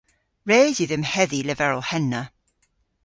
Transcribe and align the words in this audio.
Res 0.49 0.77
yw 0.79 0.89
dhymm 0.91 1.05
hedhi 1.13 1.39
leverel 1.45 1.83
henna. 1.89 2.21